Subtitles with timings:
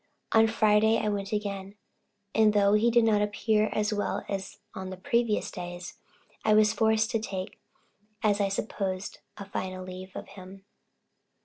[0.31, 1.75] On Friday I went again,
[2.33, 5.93] and though he did not appear as well as on the previous days,
[6.43, 7.59] I was forced to take,
[8.23, 10.65] as I then supposed, a final leave of him.